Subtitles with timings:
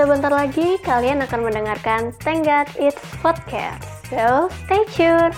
[0.00, 3.84] Sebentar lagi kalian akan mendengarkan God It's Podcast.
[4.08, 5.36] So, stay tuned.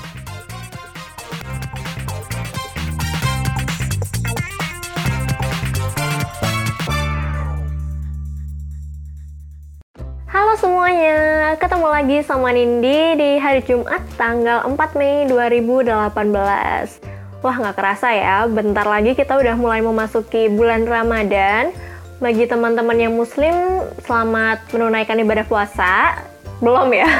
[10.31, 17.03] Halo semuanya, ketemu lagi sama Nindi di hari Jumat tanggal 4 Mei 2018.
[17.43, 21.75] Wah nggak kerasa ya, bentar lagi kita udah mulai memasuki bulan Ramadan.
[22.23, 26.23] Bagi teman-teman yang muslim, selamat menunaikan ibadah puasa.
[26.63, 27.11] Belum ya?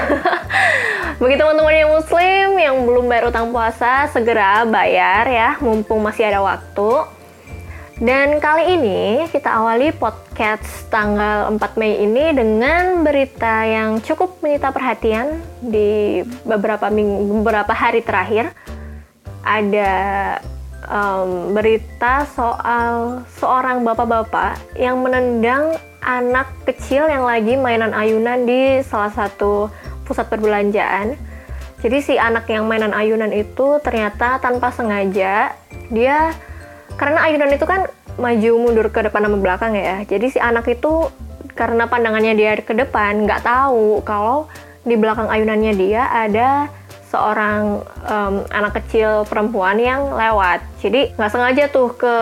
[1.19, 6.39] Bagi teman-teman yang muslim yang belum bayar utang puasa, segera bayar ya, mumpung masih ada
[6.39, 7.03] waktu.
[7.99, 14.71] Dan kali ini kita awali podcast tanggal 4 Mei ini dengan berita yang cukup menyita
[14.71, 18.55] perhatian di beberapa minggu, beberapa hari terakhir.
[19.43, 19.91] Ada
[20.89, 29.13] um, berita soal seorang bapak-bapak yang menendang anak kecil yang lagi mainan ayunan di salah
[29.15, 29.71] satu
[30.03, 31.15] pusat perbelanjaan.
[31.83, 35.55] Jadi si anak yang mainan ayunan itu ternyata tanpa sengaja
[35.91, 36.19] dia
[36.95, 40.03] karena ayunan itu kan maju mundur ke depan sama belakang ya.
[40.07, 41.11] Jadi si anak itu
[41.53, 44.49] karena pandangannya dia ke depan nggak tahu kalau
[44.83, 46.67] di belakang ayunannya dia ada
[47.13, 50.65] seorang um, anak kecil perempuan yang lewat.
[50.81, 52.17] Jadi nggak sengaja tuh ke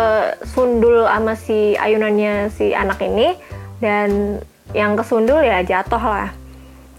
[0.50, 3.38] sundul sama si ayunannya si anak ini
[3.78, 4.42] dan
[4.74, 6.34] yang kesundul ya jatuh lah.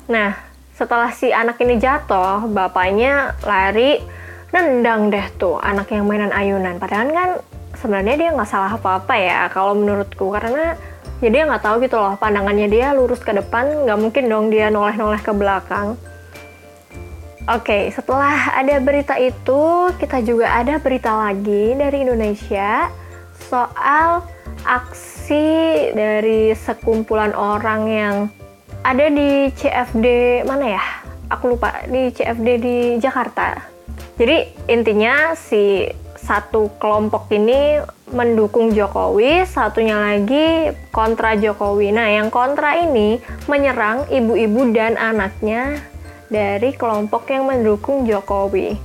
[0.07, 0.39] Nah
[0.71, 3.99] setelah si anak ini jatuh, bapaknya lari
[4.55, 6.79] nendang deh tuh anak yang mainan ayunan.
[6.79, 7.31] Padahal kan
[7.75, 10.79] sebenarnya dia nggak salah apa-apa ya kalau menurutku karena
[11.21, 14.73] ya dia nggak tahu gitu loh pandangannya dia lurus ke depan nggak mungkin dong dia
[14.73, 15.93] noleh-noleh ke belakang
[17.51, 22.87] Oke, setelah ada berita itu, kita juga ada berita lagi dari Indonesia
[23.51, 24.23] soal
[24.63, 28.15] aksi dari sekumpulan orang yang
[28.87, 30.07] ada di CFD
[30.47, 30.85] mana ya?
[31.27, 33.59] Aku lupa di CFD di Jakarta.
[34.15, 37.83] Jadi intinya si satu kelompok ini
[38.15, 41.91] mendukung Jokowi, satunya lagi kontra Jokowi.
[41.91, 43.19] Nah, yang kontra ini
[43.51, 45.90] menyerang ibu-ibu dan anaknya
[46.31, 48.79] dari kelompok yang mendukung Jokowi.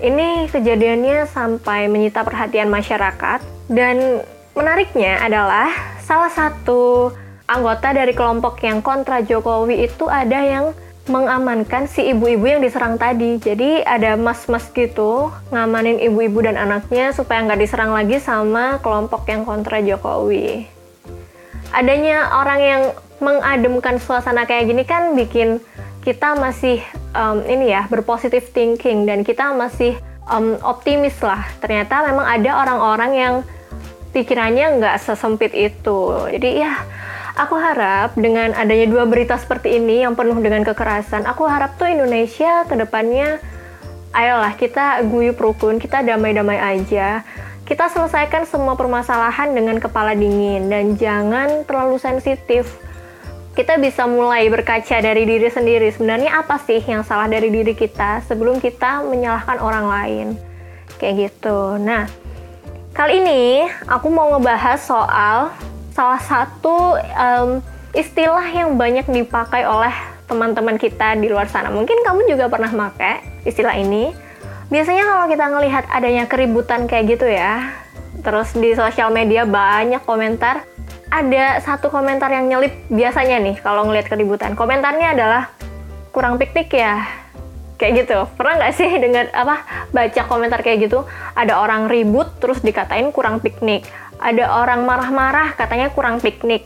[0.00, 4.24] Ini kejadiannya sampai menyita perhatian masyarakat dan
[4.56, 5.70] menariknya adalah
[6.02, 7.12] salah satu
[7.46, 10.72] anggota dari kelompok yang kontra Jokowi itu ada yang
[11.06, 13.38] mengamankan si ibu-ibu yang diserang tadi.
[13.38, 19.44] Jadi ada mas-mas gitu ngamanin ibu-ibu dan anaknya supaya nggak diserang lagi sama kelompok yang
[19.46, 20.66] kontra Jokowi.
[21.70, 22.82] Adanya orang yang
[23.22, 25.62] mengademkan suasana kayak gini kan bikin
[26.02, 26.82] kita masih
[27.14, 29.94] um, ini ya berpositif thinking dan kita masih
[30.26, 31.46] um, optimis lah.
[31.62, 33.34] Ternyata memang ada orang-orang yang
[34.10, 35.98] pikirannya nggak sesempit itu.
[36.28, 36.74] Jadi ya
[37.38, 41.88] aku harap dengan adanya dua berita seperti ini yang penuh dengan kekerasan, aku harap tuh
[41.88, 43.40] Indonesia ke depannya
[44.12, 47.24] ayolah kita guyup rukun, kita damai-damai aja.
[47.62, 52.68] Kita selesaikan semua permasalahan dengan kepala dingin dan jangan terlalu sensitif
[53.52, 55.92] kita bisa mulai berkaca dari diri sendiri.
[55.92, 60.26] Sebenarnya apa sih yang salah dari diri kita sebelum kita menyalahkan orang lain?
[60.96, 61.76] Kayak gitu.
[61.76, 62.08] Nah,
[62.96, 65.52] kali ini aku mau ngebahas soal
[65.92, 67.60] salah satu um,
[67.92, 69.92] istilah yang banyak dipakai oleh
[70.24, 71.68] teman-teman kita di luar sana.
[71.68, 74.16] Mungkin kamu juga pernah pakai istilah ini.
[74.72, 77.68] Biasanya kalau kita ngelihat adanya keributan kayak gitu ya,
[78.24, 80.64] terus di sosial media banyak komentar,
[81.12, 84.56] ada satu komentar yang nyelip biasanya nih kalau ngelihat keributan.
[84.56, 85.52] Komentarnya adalah
[86.08, 87.04] kurang piknik ya.
[87.76, 88.18] Kayak gitu.
[88.40, 89.60] Pernah nggak sih dengar apa
[89.92, 91.04] baca komentar kayak gitu?
[91.36, 93.84] Ada orang ribut terus dikatain kurang piknik.
[94.16, 96.64] Ada orang marah-marah katanya kurang piknik.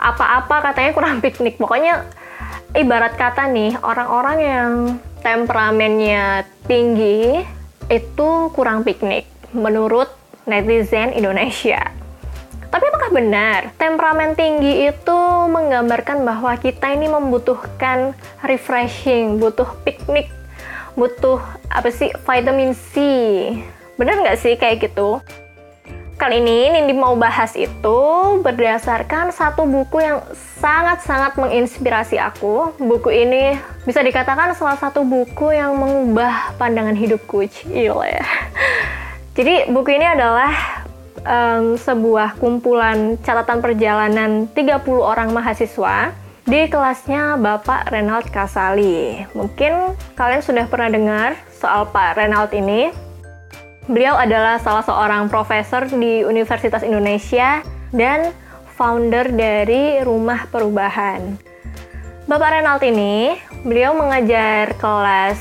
[0.00, 1.60] Apa-apa katanya kurang piknik.
[1.60, 2.08] Pokoknya
[2.72, 4.70] ibarat kata nih orang-orang yang
[5.20, 7.44] temperamennya tinggi
[7.92, 10.08] itu kurang piknik menurut
[10.48, 12.01] netizen Indonesia.
[12.72, 15.20] Tapi apakah benar temperamen tinggi itu
[15.52, 20.32] menggambarkan bahwa kita ini membutuhkan refreshing, butuh piknik,
[20.96, 21.36] butuh
[21.68, 22.96] apa sih vitamin C?
[24.00, 25.20] Benar nggak sih kayak gitu?
[26.16, 27.98] Kali ini Nindi mau bahas itu
[28.40, 30.22] berdasarkan satu buku yang
[30.62, 32.72] sangat-sangat menginspirasi aku.
[32.78, 37.42] Buku ini bisa dikatakan salah satu buku yang mengubah pandangan hidupku.
[37.50, 38.22] Cile.
[39.36, 40.81] Jadi buku ini adalah
[41.26, 49.22] um, sebuah kumpulan catatan perjalanan 30 orang mahasiswa di kelasnya Bapak Renald Kasali.
[49.34, 52.90] Mungkin kalian sudah pernah dengar soal Pak Renald ini.
[53.86, 58.30] Beliau adalah salah seorang profesor di Universitas Indonesia dan
[58.78, 61.34] founder dari Rumah Perubahan.
[62.30, 63.34] Bapak Renald ini,
[63.66, 65.38] beliau mengajar kelas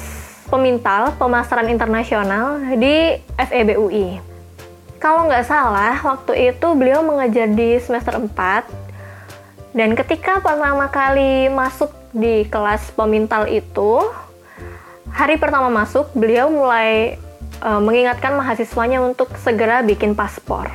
[0.49, 4.30] pemintal pemasaran internasional di FEB UI.
[5.01, 8.81] Kalau nggak salah, waktu itu beliau mengajar di semester 4
[9.71, 14.03] dan ketika pertama kali masuk di kelas pemintal itu,
[15.15, 17.15] hari pertama masuk beliau mulai
[17.63, 20.67] uh, mengingatkan mahasiswanya untuk segera bikin paspor.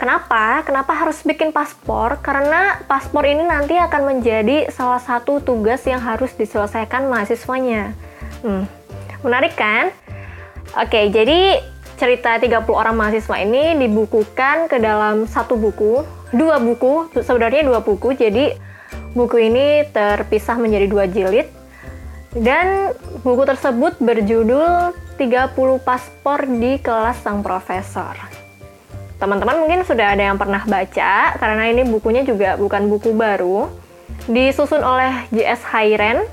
[0.00, 0.64] Kenapa?
[0.64, 2.24] Kenapa harus bikin paspor?
[2.24, 7.92] Karena paspor ini nanti akan menjadi salah satu tugas yang harus diselesaikan mahasiswanya.
[8.40, 8.64] Hmm,
[9.20, 9.92] menarik kan?
[10.72, 11.60] Oke, jadi
[12.02, 16.02] cerita 30 orang mahasiswa ini dibukukan ke dalam satu buku,
[16.34, 18.58] dua buku, sebenarnya dua buku, jadi
[19.14, 21.46] buku ini terpisah menjadi dua jilid,
[22.34, 22.90] dan
[23.22, 25.54] buku tersebut berjudul 30
[25.86, 28.18] paspor di kelas sang profesor.
[29.22, 33.70] Teman-teman mungkin sudah ada yang pernah baca, karena ini bukunya juga bukan buku baru,
[34.26, 35.62] disusun oleh J.S.
[35.70, 36.26] Hairen.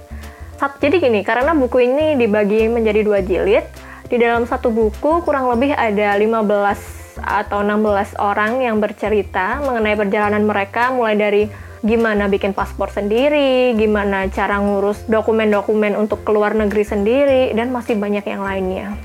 [0.57, 3.69] Jadi gini, karena buku ini dibagi menjadi dua jilid,
[4.09, 10.43] di dalam satu buku kurang lebih ada 15 atau 16 orang yang bercerita mengenai perjalanan
[10.49, 11.43] mereka mulai dari
[11.79, 18.25] gimana bikin paspor sendiri, gimana cara ngurus dokumen-dokumen untuk keluar negeri sendiri, dan masih banyak
[18.27, 18.97] yang lainnya.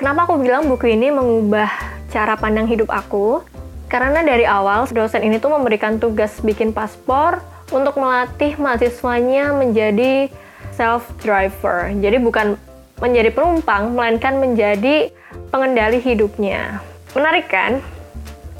[0.00, 1.70] Kenapa aku bilang buku ini mengubah
[2.10, 3.44] cara pandang hidup aku?
[3.86, 7.38] Karena dari awal dosen ini tuh memberikan tugas bikin paspor
[7.70, 10.32] untuk melatih mahasiswanya menjadi
[10.74, 11.94] self-driver.
[11.98, 12.58] Jadi bukan
[12.98, 15.10] menjadi penumpang, melainkan menjadi
[15.50, 16.82] pengendali hidupnya.
[17.14, 17.80] Menarik kan?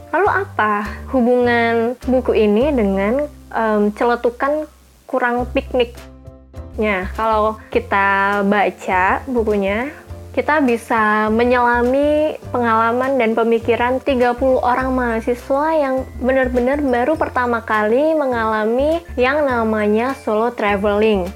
[0.08, 4.64] Lalu apa hubungan buku ini dengan um, celetukan
[5.04, 7.12] kurang pikniknya?
[7.12, 9.92] Kalau kita baca bukunya,
[10.32, 19.02] kita bisa menyelami pengalaman dan pemikiran 30 orang mahasiswa yang benar-benar baru pertama kali mengalami
[19.18, 21.26] yang namanya solo traveling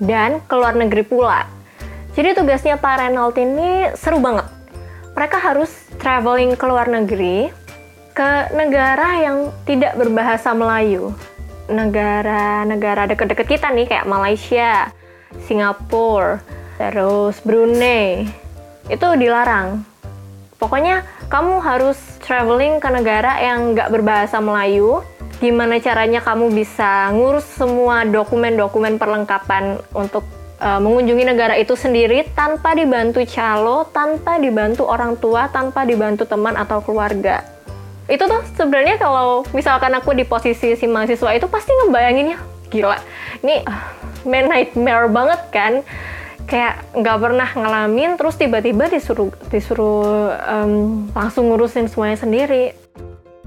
[0.00, 1.55] dan keluar negeri pula.
[2.16, 4.48] Jadi tugasnya Pak Renault ini seru banget.
[5.12, 5.68] Mereka harus
[6.00, 7.52] traveling ke luar negeri,
[8.16, 11.12] ke negara yang tidak berbahasa Melayu.
[11.68, 14.88] Negara-negara deket-deket kita nih kayak Malaysia,
[15.44, 16.40] Singapura,
[16.80, 18.24] terus Brunei.
[18.88, 19.84] Itu dilarang.
[20.56, 25.04] Pokoknya kamu harus traveling ke negara yang nggak berbahasa Melayu,
[25.36, 30.24] gimana caranya kamu bisa ngurus semua dokumen-dokumen perlengkapan untuk
[30.60, 36.56] uh, mengunjungi negara itu sendiri tanpa dibantu calo, tanpa dibantu orang tua, tanpa dibantu teman
[36.56, 37.44] atau keluarga.
[38.06, 42.38] Itu tuh sebenarnya kalau misalkan aku di posisi si mahasiswa itu pasti ngebayanginnya
[42.70, 42.98] gila.
[43.42, 43.82] Ini uh,
[44.24, 45.72] man nightmare banget kan?
[46.46, 52.85] Kayak nggak pernah ngalamin, terus tiba-tiba disuruh disuruh um, langsung ngurusin semuanya sendiri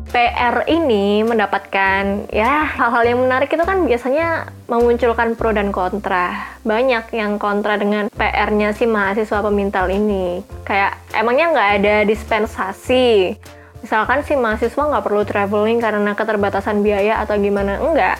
[0.09, 6.57] PR ini mendapatkan ya hal-hal yang menarik itu kan biasanya memunculkan pro dan kontra.
[6.65, 10.41] Banyak yang kontra dengan PR-nya si mahasiswa pemintal ini.
[10.65, 13.37] Kayak emangnya nggak ada dispensasi.
[13.85, 17.77] Misalkan si mahasiswa nggak perlu traveling karena keterbatasan biaya atau gimana.
[17.77, 18.17] Enggak.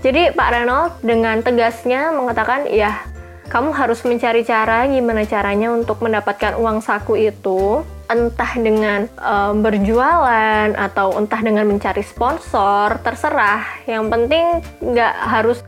[0.00, 3.04] Jadi Pak Reynolds dengan tegasnya mengatakan ya
[3.48, 10.72] kamu harus mencari cara gimana caranya untuk mendapatkan uang saku itu entah dengan um, berjualan
[10.74, 13.84] atau entah dengan mencari sponsor terserah.
[13.84, 14.46] Yang penting
[14.80, 15.60] nggak harus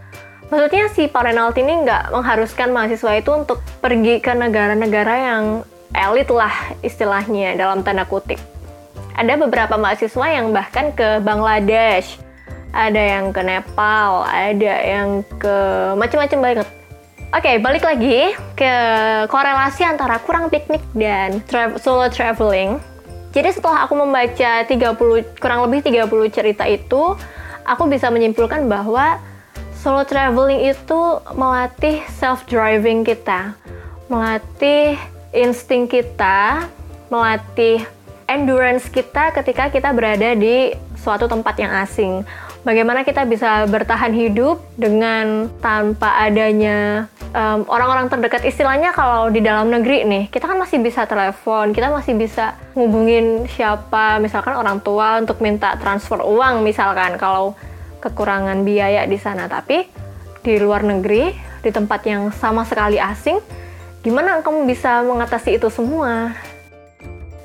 [0.48, 5.44] maksudnya si Parenalt ini nggak mengharuskan mahasiswa itu untuk pergi ke negara-negara yang
[5.92, 8.40] elit lah istilahnya dalam tanda kutip.
[9.14, 12.30] Ada beberapa mahasiswa yang bahkan ke Bangladesh
[12.70, 15.56] ada yang ke Nepal ada yang ke
[15.98, 16.68] macam-macam banget
[17.30, 18.74] Oke, okay, balik lagi ke
[19.30, 22.82] korelasi antara kurang piknik dan tra solo traveling.
[23.30, 27.14] Jadi setelah aku membaca 30 kurang lebih 30 cerita itu,
[27.62, 29.22] aku bisa menyimpulkan bahwa
[29.78, 31.00] solo traveling itu
[31.38, 33.54] melatih self driving kita,
[34.10, 34.98] melatih
[35.30, 36.66] insting kita,
[37.14, 37.86] melatih
[38.26, 42.26] endurance kita ketika kita berada di suatu tempat yang asing
[42.62, 48.42] bagaimana kita bisa bertahan hidup dengan tanpa adanya orang orang-orang terdekat?
[48.42, 53.46] Istilahnya kalau di dalam negeri nih kita kan masih bisa telepon kita masih bisa ngubungin
[53.46, 57.54] siapa misalkan orang tua untuk minta transfer uang misalkan kalau
[58.00, 59.46] kekurangan biaya di sana.
[59.46, 59.86] Tapi
[60.40, 63.36] di luar negeri di tempat yang sama sekali asing
[64.00, 66.32] gimana kamu bisa mengatasi itu semua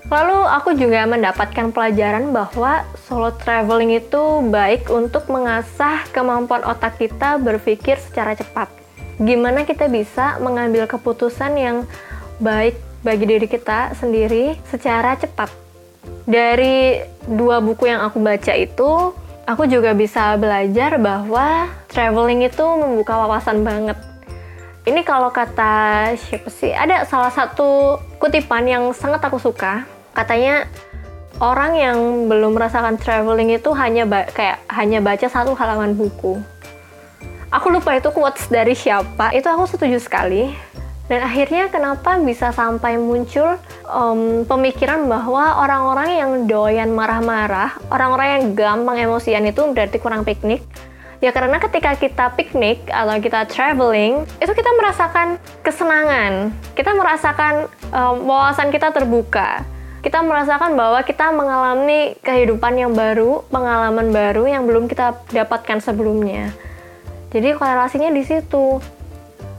[0.05, 7.41] Lalu aku juga mendapatkan pelajaran bahwa solo traveling itu baik untuk mengasah kemampuan otak kita
[7.41, 8.69] berpikir secara cepat.
[9.17, 11.77] Gimana kita bisa mengambil keputusan yang
[12.38, 15.50] baik bagi diri kita sendiri secara cepat.
[16.29, 19.09] Dari dua buku yang aku baca itu,
[19.50, 23.97] aku juga bisa belajar bahwa traveling itu membuka wawasan banget.
[24.85, 26.69] Ini kalau kata siapa sih?
[26.69, 29.95] Ada salah satu kutipan yang sangat aku suka.
[30.15, 30.63] Katanya
[31.43, 31.98] orang yang
[32.31, 36.39] belum merasakan traveling itu hanya kayak hanya baca satu halaman buku.
[37.51, 39.36] Aku lupa itu quotes dari siapa.
[39.36, 40.55] Itu aku setuju sekali.
[41.05, 48.43] Dan akhirnya kenapa bisa sampai muncul um, pemikiran bahwa orang-orang yang doyan marah-marah, orang-orang yang
[48.57, 50.65] gampang emosian itu berarti kurang piknik.
[51.22, 56.50] Ya karena ketika kita piknik atau kita traveling, itu kita merasakan kesenangan.
[56.74, 59.75] Kita merasakan um, wawasan kita terbuka
[60.05, 66.53] kita merasakan bahwa kita mengalami kehidupan yang baru, pengalaman baru yang belum kita dapatkan sebelumnya.
[67.33, 68.77] Jadi korelasinya di situ.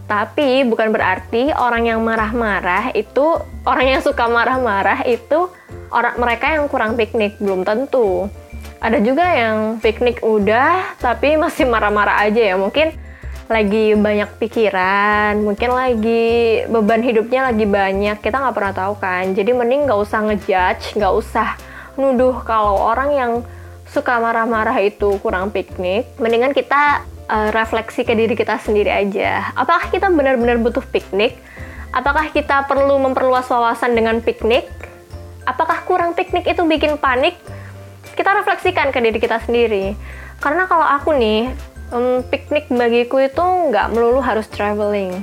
[0.06, 5.50] Tapi bukan berarti orang yang marah-marah itu orang yang suka marah-marah itu
[5.90, 8.30] orang mereka yang kurang piknik belum tentu.
[8.78, 12.54] Ada juga yang piknik udah tapi masih marah-marah aja ya.
[12.54, 12.94] Mungkin
[13.46, 19.30] lagi banyak pikiran, mungkin lagi beban hidupnya lagi banyak, kita nggak pernah tahu kan.
[19.34, 21.54] Jadi mending nggak usah ngejudge, nggak usah
[21.94, 23.32] nuduh kalau orang yang
[23.86, 26.10] suka marah-marah itu kurang piknik.
[26.18, 29.54] Mendingan kita uh, refleksi ke diri kita sendiri aja.
[29.54, 31.38] Apakah kita benar-benar butuh piknik?
[31.94, 34.66] Apakah kita perlu memperluas wawasan dengan piknik?
[35.46, 37.38] Apakah kurang piknik itu bikin panik?
[38.18, 39.94] Kita refleksikan ke diri kita sendiri.
[40.42, 41.54] Karena kalau aku nih,
[41.92, 45.22] um, piknik bagiku itu nggak melulu harus traveling.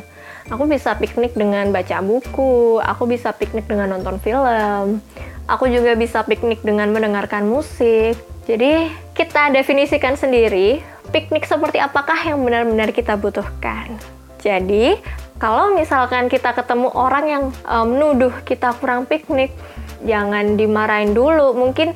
[0.51, 4.99] Aku bisa piknik dengan baca buku, aku bisa piknik dengan nonton film,
[5.47, 8.19] aku juga bisa piknik dengan mendengarkan musik.
[8.43, 10.83] Jadi kita definisikan sendiri
[11.15, 13.95] piknik seperti apakah yang benar-benar kita butuhkan.
[14.43, 14.99] Jadi
[15.39, 17.95] kalau misalkan kita ketemu orang yang um,
[18.43, 19.55] kita kurang piknik,
[20.03, 21.55] jangan dimarahin dulu.
[21.55, 21.95] Mungkin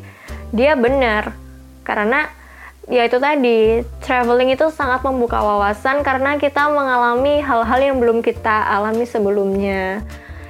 [0.55, 1.35] dia benar
[1.83, 2.31] karena
[2.87, 3.83] ya itu tadi.
[4.03, 10.01] Traveling itu sangat membuka wawasan karena kita mengalami hal-hal yang belum kita alami sebelumnya.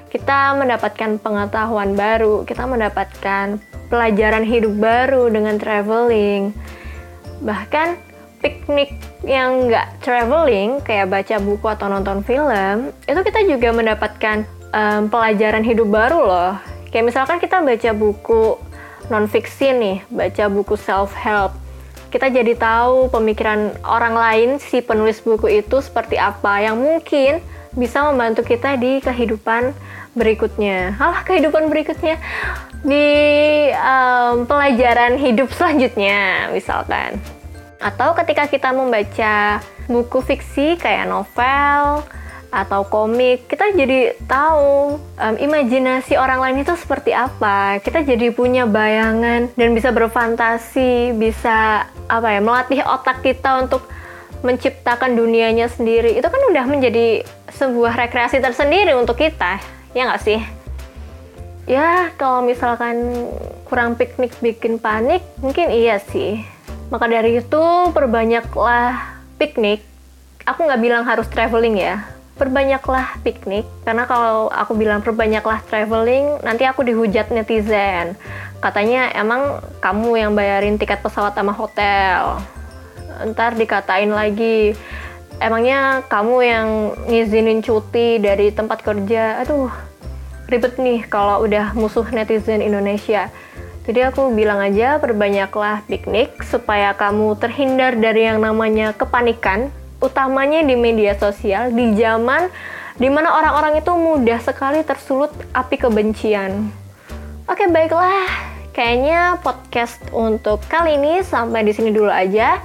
[0.08, 3.60] Kita mendapatkan pengetahuan baru kita mendapatkan
[3.92, 6.56] pelajaran hidup baru dengan traveling.
[7.44, 8.00] Bahkan
[8.40, 8.94] piknik
[9.26, 15.66] yang nggak traveling kayak baca buku atau nonton film itu kita juga mendapatkan um, pelajaran
[15.66, 16.54] hidup baru loh.
[16.94, 18.56] Kayak misalkan kita baca buku
[19.08, 21.56] non fiksi nih baca buku self help
[22.18, 27.46] kita jadi tahu pemikiran orang lain si penulis buku itu seperti apa yang mungkin
[27.78, 29.70] bisa membantu kita di kehidupan
[30.18, 30.98] berikutnya.
[30.98, 32.18] Alah kehidupan berikutnya
[32.82, 33.06] di
[33.70, 37.22] um, pelajaran hidup selanjutnya misalkan.
[37.78, 42.02] Atau ketika kita membaca buku fiksi kayak novel,
[42.48, 47.84] atau komik, kita jadi tahu um, imajinasi orang lain itu seperti apa.
[47.84, 53.84] Kita jadi punya bayangan dan bisa berfantasi, bisa apa ya, melatih otak kita untuk
[54.46, 56.16] menciptakan dunianya sendiri.
[56.16, 59.60] Itu kan udah menjadi sebuah rekreasi tersendiri untuk kita,
[59.92, 60.40] ya nggak sih?
[61.68, 63.28] Ya, kalau misalkan
[63.68, 66.40] kurang piknik bikin panik, mungkin iya sih.
[66.88, 69.84] Maka dari itu, perbanyaklah piknik.
[70.48, 76.64] Aku nggak bilang harus traveling ya, perbanyaklah piknik karena kalau aku bilang perbanyaklah traveling nanti
[76.64, 78.14] aku dihujat netizen.
[78.62, 82.42] Katanya emang kamu yang bayarin tiket pesawat sama hotel?
[83.34, 84.78] Ntar dikatain lagi
[85.42, 86.68] emangnya kamu yang
[87.10, 89.42] ngizinin cuti dari tempat kerja?
[89.42, 89.74] Aduh
[90.48, 93.28] ribet nih kalau udah musuh netizen Indonesia.
[93.88, 100.76] Jadi aku bilang aja perbanyaklah piknik supaya kamu terhindar dari yang namanya kepanikan utamanya di
[100.78, 102.50] media sosial di zaman
[102.98, 106.74] di mana orang-orang itu mudah sekali tersulut api kebencian.
[107.46, 108.26] Oke baiklah,
[108.74, 112.60] kayaknya podcast untuk kali ini sampai di sini dulu aja.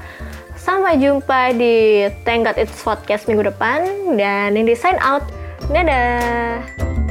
[0.56, 5.26] Sampai jumpa di God It's Podcast minggu depan dan ini sign out.
[5.70, 7.01] Dadah.